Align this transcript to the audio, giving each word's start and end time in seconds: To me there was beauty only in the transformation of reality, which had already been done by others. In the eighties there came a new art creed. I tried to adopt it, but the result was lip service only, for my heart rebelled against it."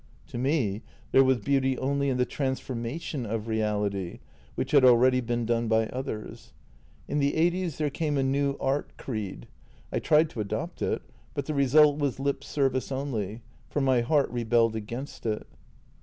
To 0.29 0.39
me 0.39 0.81
there 1.11 1.23
was 1.23 1.37
beauty 1.37 1.77
only 1.77 2.09
in 2.09 2.17
the 2.17 2.25
transformation 2.25 3.23
of 3.23 3.47
reality, 3.47 4.17
which 4.55 4.71
had 4.71 4.83
already 4.83 5.21
been 5.21 5.45
done 5.45 5.67
by 5.67 5.85
others. 5.89 6.53
In 7.07 7.19
the 7.19 7.35
eighties 7.35 7.77
there 7.77 7.91
came 7.91 8.17
a 8.17 8.23
new 8.23 8.57
art 8.59 8.97
creed. 8.97 9.47
I 9.91 9.99
tried 9.99 10.31
to 10.31 10.41
adopt 10.41 10.81
it, 10.81 11.03
but 11.35 11.45
the 11.45 11.53
result 11.53 11.99
was 11.99 12.19
lip 12.19 12.43
service 12.43 12.91
only, 12.91 13.43
for 13.69 13.79
my 13.79 14.01
heart 14.01 14.31
rebelled 14.31 14.75
against 14.75 15.27
it." 15.27 15.45